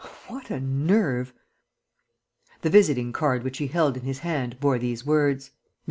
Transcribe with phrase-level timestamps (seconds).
[0.27, 1.31] What a nerve!"
[2.63, 5.79] The visiting card which he held in his hand bore these words: ++||| _M.